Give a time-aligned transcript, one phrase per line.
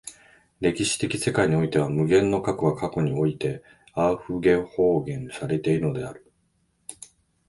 [0.61, 3.61] 歴史的世界においては無限の過去が現在において
[3.93, 6.25] アウフゲホーベンされているのである。